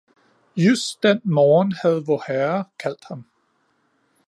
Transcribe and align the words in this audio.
Just 0.57 1.03
den 1.03 1.21
morgen 1.25 1.71
havde 1.71 2.05
vorherre 2.05 2.65
kaldt 2.79 3.05
ham 3.07 3.25